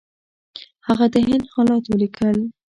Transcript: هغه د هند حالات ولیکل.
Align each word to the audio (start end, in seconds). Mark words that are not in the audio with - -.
هغه 0.87 1.05
د 1.13 1.15
هند 1.27 1.45
حالات 1.53 1.83
ولیکل. 1.87 2.37